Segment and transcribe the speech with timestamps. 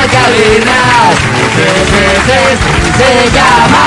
[0.00, 0.76] llama cabina.
[1.56, 3.84] Sí, sí, sí, sí, se llama.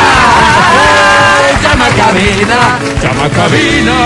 [1.63, 2.59] Llama cabina.
[3.02, 3.97] Llama cabina.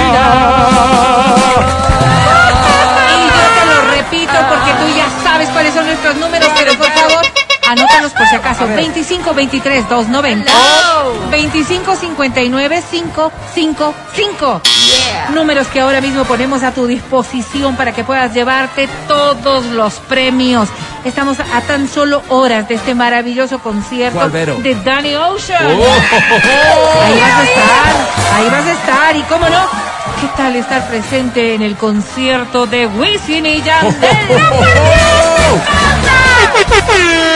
[3.13, 6.87] Y yo te lo repito porque tú ya sabes cuáles son nuestros números, pero por
[6.87, 7.25] favor,
[7.69, 8.67] anótalos por si acaso.
[8.67, 10.51] 25 23 290
[11.29, 14.61] 25 59 555.
[15.33, 20.69] Números que ahora mismo ponemos a tu disposición para que puedas llevarte todos los premios.
[21.07, 25.65] Estamos a tan solo horas de este maravilloso concierto de Danny Ocean.
[25.65, 25.85] Oh.
[27.01, 27.95] Ahí vas a estar,
[28.35, 29.15] ahí vas a estar.
[29.15, 29.65] Y cómo no,
[30.19, 34.17] ¿qué tal estar presente en el concierto de Wisin y Yandel?
[36.67, 37.26] Yo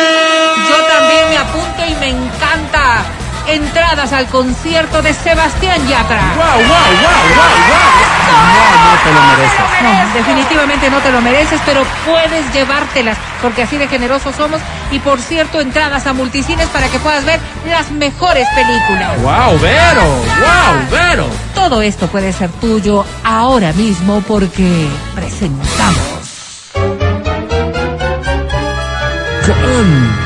[3.51, 6.21] Entradas al concierto de Sebastián Yatra.
[6.37, 6.69] ¡Wow, wow, wow,
[7.35, 7.91] wow, wow!
[8.31, 9.59] No, no te lo mereces.
[9.83, 14.61] No, definitivamente no te lo mereces, pero puedes llevártelas, porque así de generosos somos.
[14.91, 19.21] Y por cierto, entradas a multicines para que puedas ver las mejores películas.
[19.21, 20.03] ¡Wow, Vero!
[20.05, 21.25] ¡Wow, Vero!
[21.53, 26.21] Todo esto puede ser tuyo ahora mismo porque presentamos.
[29.45, 30.20] Canta.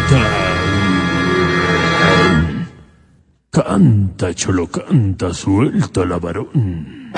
[3.55, 7.13] Canta, cholo, canta, suelta la varón.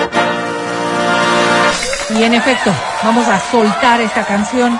[2.10, 2.70] Y en efecto,
[3.02, 4.78] vamos a soltar esta canción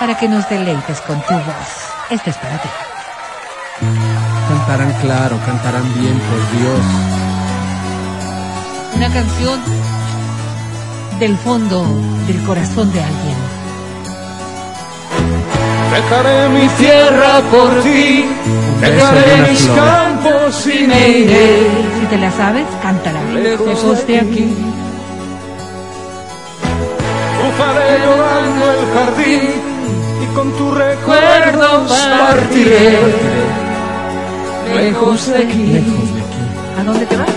[0.00, 1.70] para que nos deleites con tu voz.
[2.10, 2.68] Este es para ti.
[4.48, 6.80] Cantarán claro, cantarán bien, por Dios.
[8.96, 9.60] Una canción
[11.20, 11.86] del fondo
[12.26, 13.61] del corazón de alguien.
[15.94, 18.24] Dejaré mi tierra por ti,
[18.80, 19.76] dejaré mis flor.
[19.76, 21.66] campos y me iré
[22.00, 23.20] Si te la sabes, cántala.
[23.34, 24.56] lejos de aquí.
[27.38, 29.42] Cruzaré llorando el jardín
[30.22, 32.98] y con tus recuerdos partiré
[34.74, 35.64] lejos de aquí.
[35.66, 36.44] Lejos de aquí.
[36.80, 37.28] ¿A dónde te vas?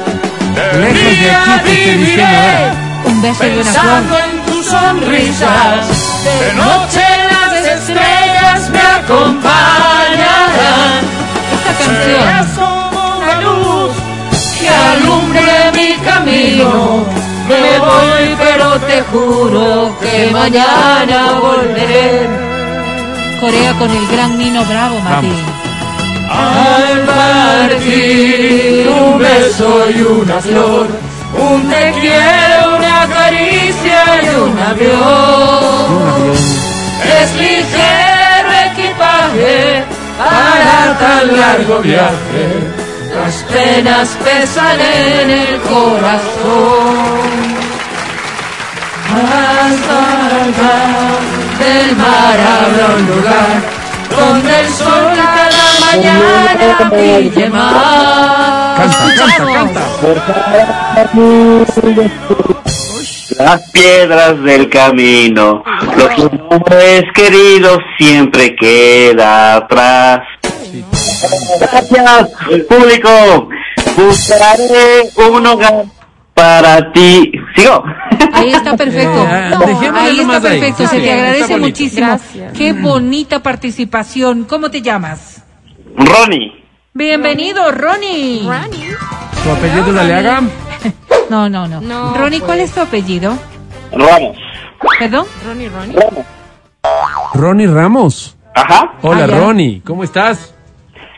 [0.79, 2.73] Lejos de aquí te estoy diciendo ahora.
[3.05, 4.21] Un beso y una Pensando flor.
[4.29, 5.87] en tus sonrisas,
[6.23, 7.03] de noche
[9.05, 11.01] acompañarán.
[11.53, 13.93] Esta Serás canción como una luz
[14.59, 16.69] que alumbre mi camino.
[17.47, 22.27] Me voy, pero te juro que mañana volveré.
[23.39, 25.33] corea con el gran Nino Bravo, Mati.
[26.27, 30.87] Al partir un beso y una flor,
[31.37, 36.33] un te quiero, una caricia y un avión.
[37.21, 38.24] Es ligero
[40.17, 42.45] para tan largo viaje.
[43.15, 47.25] Las penas pesan en el corazón.
[49.15, 49.97] Hasta
[50.43, 50.77] allá
[51.59, 53.55] del mar habrá un lugar
[54.09, 58.77] donde el sol cada mañana brille más.
[58.77, 59.83] Canta, canta, canta.
[63.37, 65.63] Las piedras del camino,
[65.97, 70.21] lo que no es querido siempre queda atrás.
[71.59, 72.29] Gracias,
[72.69, 73.49] público.
[73.97, 75.85] Buscaré un hogar
[76.33, 77.31] para ti.
[77.55, 77.83] ¿Sigo?
[78.33, 79.27] Ahí está perfecto.
[79.49, 80.41] No, dejémoslo ahí está ahí.
[80.41, 80.87] perfecto.
[80.87, 82.07] Se te agradece muchísimo.
[82.07, 82.53] Gracias.
[82.57, 84.43] Qué bonita participación.
[84.43, 85.43] ¿Cómo te llamas?
[85.97, 86.65] Ronnie.
[86.93, 88.47] Bienvenido, Ronnie.
[88.47, 88.87] Rani.
[89.43, 90.41] ¿Tu apellido la le haga?
[91.29, 91.81] No, no, no.
[91.81, 92.69] No, Ronnie, ¿cuál pues.
[92.69, 93.35] es tu apellido?
[93.91, 94.37] Ramos.
[94.99, 95.25] ¿Perdón?
[95.45, 95.95] Ronnie, Ronnie.
[95.99, 96.25] Ramos.
[97.33, 98.37] Ronnie Ramos.
[98.53, 98.93] Ajá.
[99.01, 99.27] Hola, Ah.
[99.39, 99.81] Ronnie.
[99.83, 100.53] ¿Cómo estás?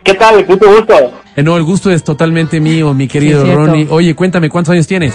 [0.03, 0.45] ¿Qué tal?
[0.47, 0.93] Mucho gusto.
[1.35, 3.51] Eh, no, el gusto es totalmente mío, mi querido Sí.
[3.53, 3.87] Ronnie.
[3.89, 5.13] Oye, cuéntame, ¿cuántos años tienes?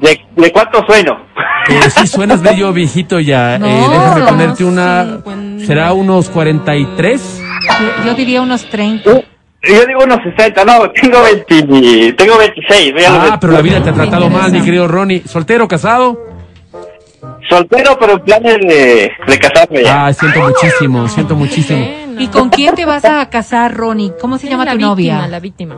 [0.00, 1.16] ¿De, de cuánto sueno?
[1.70, 3.58] Eh, sí, suenas bello viejito ya.
[3.58, 5.18] No, eh, déjame no, ponerte una...
[5.66, 7.40] ¿Será unos 43?
[7.80, 9.10] Yo, yo diría unos 30.
[9.62, 12.92] Yo digo unos 60, no, tengo 20, tengo 26.
[12.92, 14.10] voy a los Ah, pero la vida te ha 26.
[14.10, 15.22] tratado mal, mi querido Ronnie.
[15.26, 16.16] ¿Soltero, casado?
[17.48, 20.06] Soltero, pero en planes de, de casarme ya.
[20.06, 21.86] Ah, siento muchísimo, siento muchísimo.
[22.18, 24.12] ¿Y con quién te vas a casar, Ronnie?
[24.20, 25.26] ¿Cómo se llama la tu víctima, novia?
[25.28, 25.76] La víctima.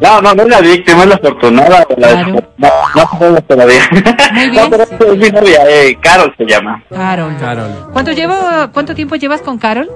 [0.00, 1.86] No, no, no es la víctima, es la afortunada.
[1.96, 2.34] La Claro.
[2.56, 3.82] No, no sabemos todavía.
[4.32, 4.70] Muy bien.
[4.70, 6.82] No, pero es mi novia, eh, Carol se llama.
[6.90, 7.36] Carol.
[7.38, 7.70] Carol.
[7.92, 8.34] ¿Cuánto, llevo,
[8.72, 9.88] ¿Cuánto tiempo llevas con Carol?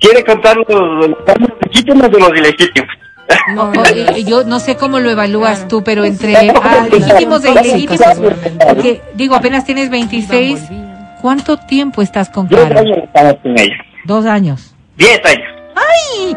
[0.00, 1.16] ¿Quiere contar los, los
[1.62, 2.88] legítimos de los ilegítimos?
[3.54, 3.72] No,
[4.26, 8.00] yo no sé cómo lo evalúas tú, pero entre ah, legítimos e ilegítimos,
[8.66, 10.60] porque digo, apenas tienes 26,
[11.20, 12.78] ¿cuánto tiempo estás con Diez Carol?
[12.78, 13.74] años estamos con ella.
[14.04, 14.74] Dos años.
[14.96, 15.48] Diez años.
[15.76, 16.36] ¡Ay!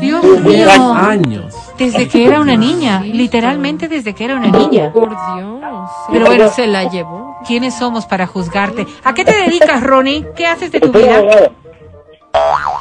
[0.00, 0.94] Dios Diez mío.
[0.94, 1.54] años.
[1.78, 4.92] Desde que era una niña, literalmente desde que era una niña.
[4.92, 5.60] Por Dios.
[6.12, 6.48] Pero bueno.
[6.50, 7.38] se la llevó.
[7.46, 8.86] ¿Quiénes somos para juzgarte?
[9.02, 10.26] ¿A qué te dedicas, Ronnie?
[10.36, 11.22] ¿Qué haces de tu vida?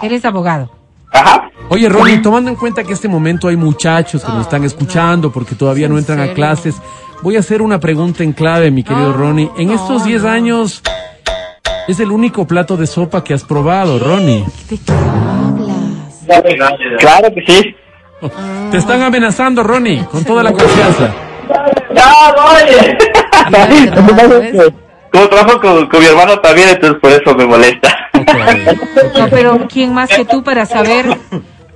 [0.01, 0.69] Eres abogado.
[1.11, 1.49] Ajá.
[1.69, 5.31] Oye, Ronnie, tomando en cuenta que en este momento hay muchachos que nos están escuchando
[5.31, 6.75] porque todavía no entran a clases,
[7.21, 9.51] voy a hacer una pregunta en clave, mi querido Ronnie.
[9.57, 10.81] En estos 10 años,
[11.87, 14.45] es el único plato de sopa que has probado, Ronnie.
[16.99, 17.75] Claro que sí.
[18.71, 21.13] Te están amenazando, Ronnie, con toda la confianza.
[21.93, 22.01] ¡No,
[22.51, 22.97] oye!
[25.11, 28.08] Como trabajo con, con mi hermano también, entonces por eso me molesta.
[29.17, 31.17] No, pero ¿quién más que tú para saber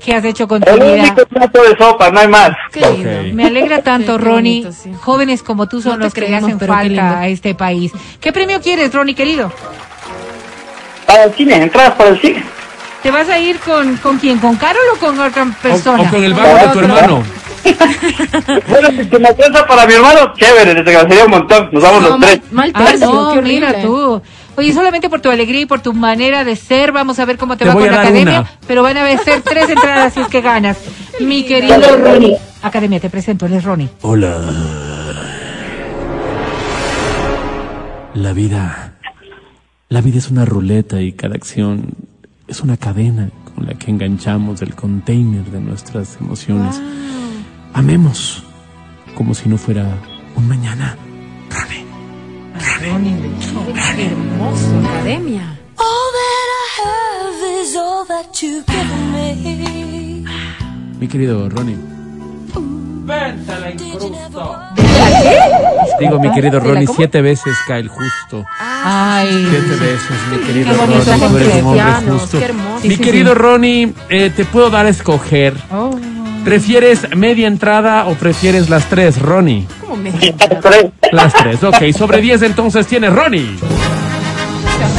[0.04, 0.92] qué has hecho con tu El vida?
[1.04, 2.50] único plato de sopa, no hay más.
[2.70, 3.34] Ok.
[3.34, 4.64] Me alegra tanto, Ronnie.
[4.64, 4.92] bonito, sí.
[5.02, 7.92] Jóvenes como tú son No te los que le hacen falta a este país.
[8.20, 9.52] ¿Qué premio quieres, Ronnie, querido?
[11.06, 12.44] Para el cine, entradas para el cine.
[13.02, 14.38] ¿Te vas a ir con, con quién?
[14.40, 16.04] ¿Con Carol o con otra persona?
[16.04, 17.24] o con el vago de tu hermano.
[18.68, 21.70] Bueno, si me alcanza para mi hermano, chévere, les agradecería un montón.
[21.72, 22.42] Nos vamos No, los tres.
[22.52, 24.22] mal, mal Ah, no, mira tú.
[24.56, 27.58] Oye, solamente por tu alegría y por tu manera de ser, vamos a ver cómo
[27.58, 28.52] te, Te va con la academia, una.
[28.68, 30.78] pero van a ser tres entradas si es que ganas.
[31.20, 32.38] Mi querido Ronnie.
[32.62, 33.90] Academia, te presento, él es Ronnie.
[34.02, 34.40] Hola.
[38.14, 38.94] La vida.
[39.90, 41.88] La vida es una ruleta y cada acción
[42.48, 46.80] es una cadena con la que enganchamos el container de nuestras emociones.
[47.74, 48.44] Amemos
[49.16, 49.86] como si no fuera
[50.36, 50.96] un mañana.
[58.34, 60.26] Given me.
[61.00, 61.78] Mi querido Ronnie.
[66.00, 68.46] Digo, mi querido Ronnie, siete veces cae el justo.
[68.60, 72.40] Ay, Siete veces, mi querido Ronnie, tú eres un hombre justo.
[72.40, 72.88] qué hermoso.
[72.88, 73.40] Mi querido sí.
[73.40, 75.54] Ronnie, eh, te puedo dar a escoger.
[75.72, 75.98] Oh.
[76.44, 79.66] ¿Prefieres media entrada o prefieres las tres, Ronnie?
[79.80, 80.34] Como medio.
[80.62, 80.92] Tres.
[81.14, 81.92] Las tres, ok.
[81.96, 83.56] Sobre diez entonces tiene Ronnie.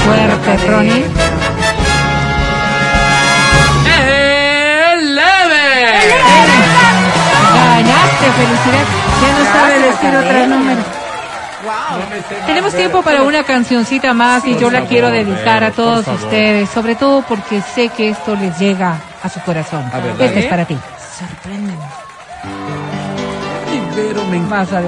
[0.05, 1.05] suerte, Ronnie.
[4.93, 5.75] ¡Eleve!
[7.55, 8.89] Ganaste, felicidades.
[9.21, 10.83] Ya no sabe decir otro número.
[12.47, 16.95] Tenemos tiempo para una cancioncita más y yo la quiero dedicar a todos ustedes, sobre
[16.95, 19.83] todo porque sé que esto les llega a su corazón.
[19.93, 20.79] A ver, Esta es para ti.
[21.19, 22.84] Sorpréndeme.
[23.95, 24.81] Pero me encanta,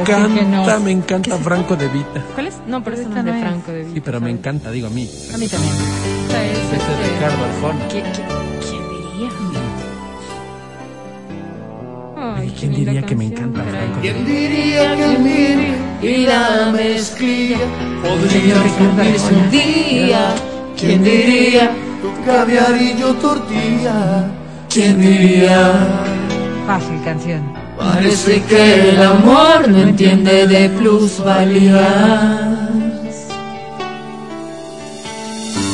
[0.44, 0.80] no.
[0.80, 2.22] me encanta Franco de Vita.
[2.34, 2.54] ¿Cuál es?
[2.66, 3.40] No, pero esta no es de.
[3.40, 3.94] Franco de Vita.
[3.94, 5.08] Sí, pero me encanta, digo a mí.
[5.32, 5.72] A mí también.
[6.26, 7.88] Esta es, Este es Ricardo Arjona.
[7.88, 8.24] ¿Qui- qui-
[8.68, 9.30] ¿Quién diría?
[12.36, 13.62] Ay, qué ¿Quién diría que me encanta.
[13.62, 14.24] Franco de Vita?
[14.26, 17.58] diría que mi y la mezclilla
[18.02, 20.34] podría convertirse un día?
[20.78, 21.70] ¿Quién diría?
[22.02, 24.30] Tu caviar y yo tortilla.
[24.68, 25.72] ¿Quién diría?
[26.66, 27.55] Fácil canción.
[27.78, 31.84] Parece que el amor no entiende de plusvalías.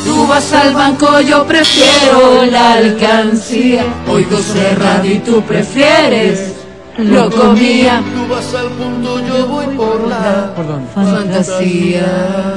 [0.05, 3.85] Tú vas al banco, yo prefiero la alcancía.
[4.09, 6.53] Oigo cerrado y tú prefieres
[6.99, 8.03] lo comía.
[8.15, 10.87] Tú vas al punto, yo voy por la Perdón.
[10.95, 12.55] fantasía.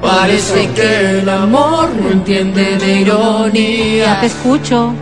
[0.00, 4.20] Parece que el amor no entiende de ironía.
[4.20, 4.92] Te escucho.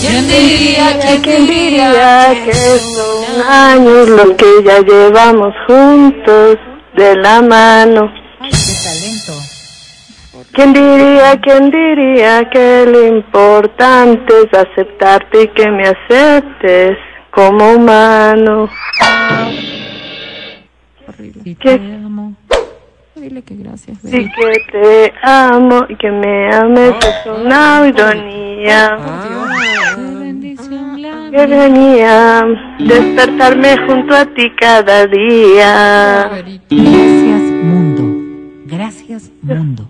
[0.00, 6.58] ¿Quién diría que ¿Quién diría que son años los que ya llevamos juntos
[6.96, 8.12] de la mano?
[8.40, 9.32] Ay, qué talento.
[10.52, 16.98] ¿Quién diría, quién diría que lo importante es aceptarte y que me aceptes
[17.30, 18.68] como humano?
[22.04, 22.34] Amo.
[23.14, 23.98] Dile que gracias.
[24.00, 28.96] Sí que te amo y que me ames es una ironía.
[31.30, 32.44] Que venía
[32.78, 36.30] despertarme junto a ti cada día.
[36.70, 38.02] Gracias, mundo.
[38.64, 39.88] Gracias, mundo.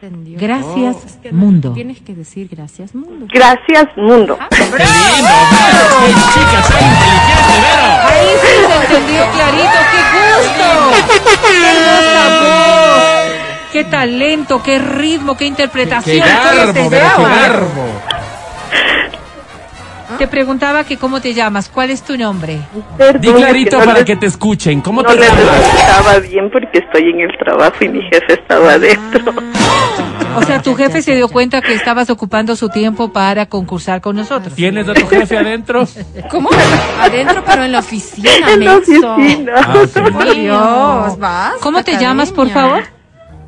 [0.00, 1.72] Gracias, Es que mundo.
[1.72, 3.26] Tienes que decir gracias, mundo.
[3.32, 4.38] Gracias, mundo.
[4.50, 5.34] ¡Qué lindo!
[5.50, 5.84] ¡Vero!
[6.00, 7.90] ¡Qué chica tan inteligente, Vero!
[8.08, 9.78] Ahí sí se entendió clarito.
[9.92, 10.66] ¡Qué gusto!
[11.42, 13.72] ¡Qué hermosa voz!
[13.72, 14.62] ¡Qué talento!
[14.62, 15.32] ¡Qué ritmo!
[15.32, 16.26] ¡Qué ¡Qué interpretación!
[16.26, 17.16] garbo, ¡Qué Vero!
[17.16, 18.17] ¡Qué garbo!
[20.18, 21.68] Te preguntaba que cómo te llamas.
[21.68, 22.58] ¿Cuál es tu nombre?
[22.96, 24.80] Perdón, Di es clarito no para les- que te escuchen.
[24.80, 25.38] ¿Cómo No te llamas?
[25.62, 29.32] escuchaba bien porque estoy en el trabajo y mi jefe estaba adentro.
[30.36, 34.16] O sea, tu jefe se dio cuenta que estabas ocupando su tiempo para concursar con
[34.16, 34.54] nosotros.
[34.54, 35.84] ¿Tienes a tu jefe adentro?
[36.30, 36.50] ¿Cómo?
[37.00, 39.52] Adentro, pero en la oficina, en la oficina.
[39.56, 40.12] Ah, ok.
[40.12, 41.52] Por Dios, vas.
[41.60, 42.82] ¿Cómo te llamas, por favor?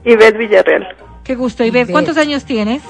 [0.05, 0.87] Ivette Villarreal,
[1.25, 1.65] Qué gusto.
[1.71, 2.83] Ver, ¿cuántos años tienes?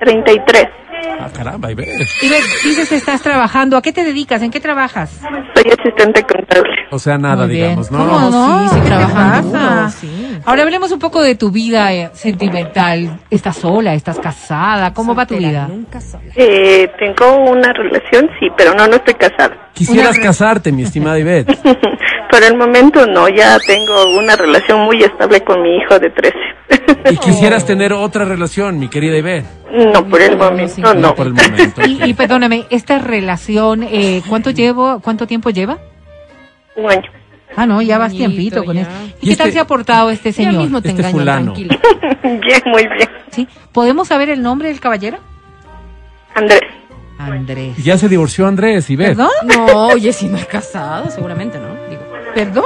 [0.00, 0.68] 33.
[1.18, 2.06] Ah, caramba, Ivette.
[2.22, 3.76] Ivette, dices que estás trabajando.
[3.76, 4.42] ¿A qué te dedicas?
[4.42, 5.18] ¿En qué trabajas?
[5.54, 6.70] Soy asistente contable.
[6.90, 7.64] O sea, nada, Muy bien.
[7.68, 7.98] digamos, ¿no?
[7.98, 8.68] ¿Cómo no?
[8.68, 9.74] sí, sí, ¿Qué trabajando pasa?
[9.74, 10.38] duro, sí.
[10.44, 13.18] Ahora hablemos un poco de tu vida eh, sentimental.
[13.30, 13.94] ¿Estás sola?
[13.94, 14.92] ¿Estás casada?
[14.92, 15.68] ¿Cómo va tu Soltera, vida?
[15.68, 16.22] Nunca sola.
[16.36, 19.70] Eh, tengo una relación, sí, pero no, no estoy casada.
[19.72, 21.58] Quisieras casarte, mi estimada Ivette.
[22.30, 26.36] Por el momento no, ya tengo una relación muy estable con mi hijo de 13.
[27.12, 29.46] Y quisieras tener otra relación, mi querida Ivette.
[29.72, 30.94] no, por el momento no.
[30.94, 31.82] No por el momento.
[31.86, 35.78] Y, y perdóname, esta relación, eh, ¿cuánto llevo, cuánto tiempo lleva?
[36.76, 37.02] Un año.
[37.54, 38.92] Ah, no, ya vas Añito, tiempito con esto.
[39.22, 40.54] ¿Y, Y qué tal este- se ha portado este Ya señor?
[40.62, 41.52] mismo te Este engaño, fulano.
[41.54, 41.78] tranquila.
[42.22, 43.08] bien, muy bien.
[43.30, 43.48] ¿Sí?
[43.72, 45.18] ¿Podemos saber el nombre del caballero?
[46.34, 46.60] Andrés.
[47.18, 47.76] Andrés.
[47.82, 49.16] Ya se divorció Andrés, Ivette.
[49.16, 49.30] ¿Perdón?
[49.44, 51.85] No, oye, si no es casado, seguramente no.
[52.36, 52.64] ¿Perdón?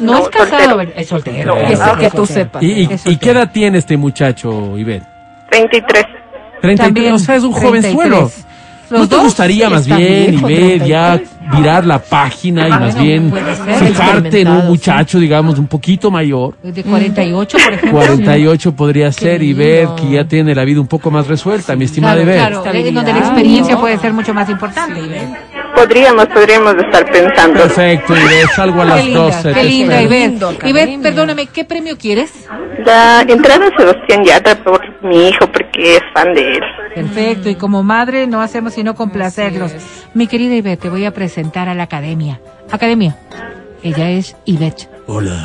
[0.00, 0.92] No, No, es casado, soltero.
[0.96, 1.54] es soltero.
[1.54, 1.72] No, que,
[2.06, 2.26] es tú soltero.
[2.26, 2.62] sepas.
[2.64, 5.04] ¿Y, y, qué edad tiene este muchacho, Ivette?
[5.52, 6.04] 23.
[6.60, 8.16] 33, También, o sea, es un jovenzuelo.
[8.28, 8.44] 33.
[8.90, 11.56] ¿No Los te gustaría más bien, Ivette, ya 33?
[11.58, 13.32] virar la página y Ah, más bien
[13.78, 16.56] fijarte en un muchacho, digamos, un poquito mayor?
[16.62, 18.00] De 48, por ejemplo.
[18.00, 19.96] 48 podría ser y ver lindo.
[19.96, 22.62] que ya tiene la vida un poco más resuelta, mi estimada Claro, Ivette.
[22.72, 23.80] claro, donde la experiencia ¿no?
[23.80, 24.98] puede ser mucho más importante.
[24.98, 25.28] Ivette.
[25.78, 27.60] Podríamos, podríamos estar pensando.
[27.60, 29.52] Perfecto, Ivette, salgo a Qué las linda, 12.
[29.54, 30.02] qué linda.
[30.02, 30.66] Ivette.
[30.68, 32.32] Ivette, perdóname, ¿qué premio quieres?
[32.84, 36.60] La entrada a Sebastián Yatra por mi hijo, porque es fan de él.
[36.96, 39.72] Perfecto, y como madre no hacemos sino complacerlos.
[40.14, 42.40] Mi querida Ivette, te voy a presentar a la academia.
[42.72, 43.16] Academia,
[43.84, 44.88] ella es Ivette.
[45.06, 45.36] Hola,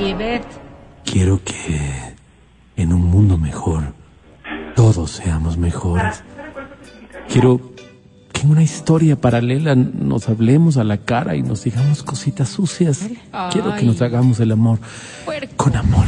[0.00, 0.46] Ivette.
[1.04, 1.80] quiero que
[2.76, 3.84] en un mundo mejor
[4.74, 6.22] todos seamos mejores.
[7.30, 7.60] Quiero
[8.32, 13.08] que en una historia paralela nos hablemos a la cara y nos digamos cositas sucias.
[13.52, 14.78] Quiero que nos hagamos el amor
[15.56, 16.04] con amor.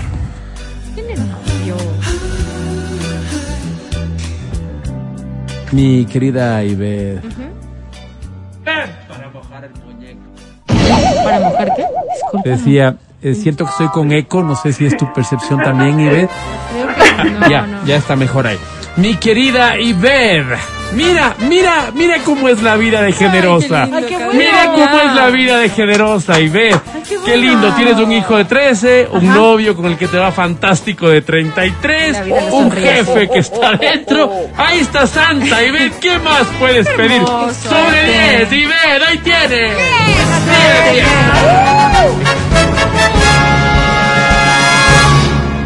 [5.73, 7.23] Mi querida Ivette.
[11.25, 11.85] ¿Para mujer qué?
[12.43, 16.01] Te decía, eh, siento que estoy con eco, no sé si es tu percepción también,
[16.01, 16.31] Ivette.
[17.41, 17.85] No, ya, no.
[17.85, 18.59] ya está mejor ahí.
[18.97, 20.59] Mi querida Ivette,
[20.93, 23.83] mira, mira, mira cómo es la vida de generosa.
[23.85, 24.33] lindo, Ay, qué bueno.
[24.35, 26.81] mira cómo es la vida de generosa, Ivette.
[27.25, 31.09] qué, lindo, tienes un hijo de 13, un novio con el que te va fantástico
[31.09, 34.31] de 33, La vida le un jefe que está dentro.
[34.57, 37.13] Ahí está Santa, Ivette, ¿qué más puedes pedir?
[37.23, 37.69] hermoso.
[37.69, 38.05] Sobre
[38.49, 39.73] 10, Ivette, ahí tienes.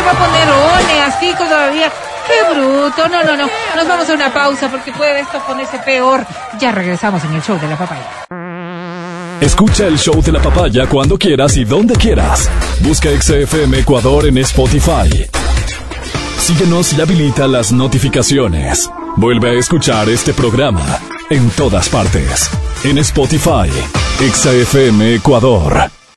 [0.06, 1.92] va a poner one así todavía?
[2.26, 3.08] ¡Qué bruto!
[3.08, 3.48] No, no, no.
[3.74, 6.24] Nos vamos a una pausa porque puede esto ponerse peor.
[6.58, 8.26] Ya regresamos en el show de la papaya.
[9.40, 12.50] Escucha el show de la papaya cuando quieras y donde quieras.
[12.80, 15.26] Busca XFM Ecuador en Spotify.
[16.38, 18.90] Síguenos y habilita las notificaciones.
[19.16, 20.98] Vuelve a escuchar este programa
[21.28, 22.50] en todas partes.
[22.84, 23.70] En Spotify,
[24.20, 25.95] XFM Ecuador.